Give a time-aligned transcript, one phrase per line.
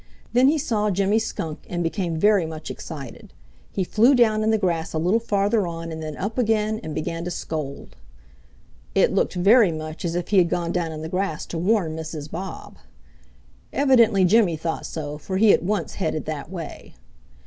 [0.33, 3.33] Then he saw Jimmy Shrunk and became very much excited.
[3.71, 6.95] He flew down in the grass a little farther on and then up again, and
[6.95, 7.97] began to scold.
[8.95, 11.95] It looked very much as if he had gone down in the grass to warn
[11.95, 12.31] Mrs.
[12.31, 12.77] Bob.
[13.71, 16.95] Evidently Jimmy thought so, for he at once headed that way.